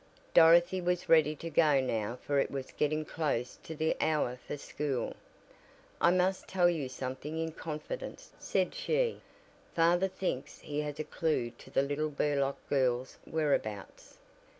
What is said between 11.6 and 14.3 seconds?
the little Burlock girl's whereabouts."